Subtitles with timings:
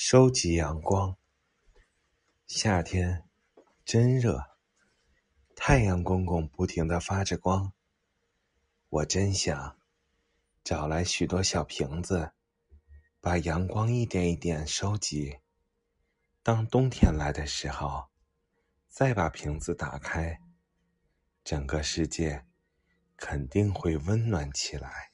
[0.00, 1.18] 收集阳光。
[2.46, 3.24] 夏天
[3.84, 4.56] 真热
[5.56, 7.72] 太阳公公不停的发着光。
[8.90, 9.76] 我真想
[10.62, 12.30] 找来许多小瓶子
[13.20, 15.40] 把阳光一点一点收集。
[16.44, 18.06] 当冬天来的时候
[18.86, 20.40] 再把瓶子打开
[21.42, 22.46] 整个世界
[23.16, 25.10] 肯定会温暖起来。